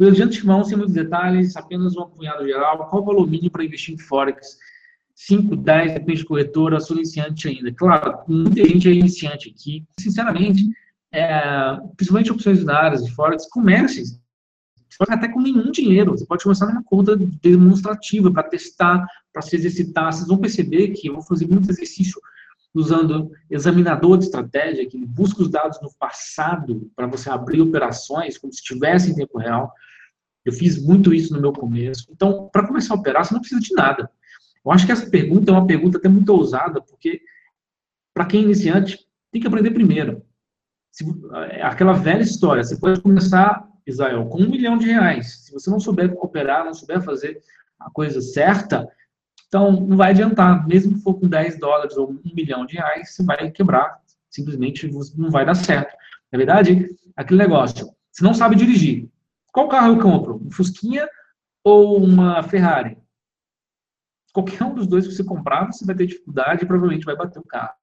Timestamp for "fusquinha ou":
60.50-61.96